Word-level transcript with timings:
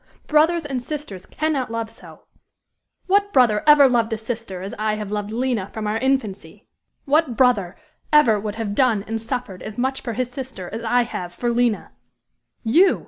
brothers 0.25 0.65
and 0.65 0.81
sisters 0.81 1.27
cannot 1.27 1.69
love 1.71 1.91
so. 1.91 2.23
What 3.05 3.31
brother 3.31 3.61
ever 3.67 3.87
loved 3.87 4.11
a 4.11 4.17
sister 4.17 4.63
as 4.63 4.73
I 4.79 4.95
have 4.95 5.11
loved 5.11 5.29
Lina 5.29 5.69
from 5.73 5.85
our 5.85 5.99
infancy? 5.99 6.65
What 7.05 7.37
brother 7.37 7.75
ever 8.11 8.39
would 8.39 8.55
have 8.55 8.73
done 8.73 9.03
and 9.05 9.21
suffered 9.21 9.61
as 9.61 9.77
much 9.77 10.01
for 10.01 10.13
his 10.13 10.31
sister 10.31 10.69
as 10.73 10.81
I 10.83 11.03
have 11.03 11.35
for 11.35 11.51
Lina?" 11.51 11.91
"You! 12.63 12.81